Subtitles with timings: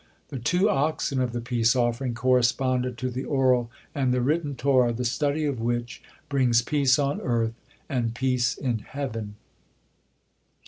[0.29, 4.91] The two oxen of the peace offering corresponded to the oral and the written Torah,
[4.93, 7.53] the study of which brings peace on earth
[7.87, 9.35] and peace in heaven.